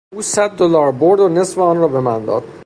او 0.15 0.21
صد 0.21 0.51
دلار 0.57 0.91
برد 0.91 1.19
و 1.19 1.29
نصف 1.29 1.57
آن 1.59 1.77
را 1.77 1.87
به 1.87 1.99
من 1.99 2.25
داد. 2.25 2.43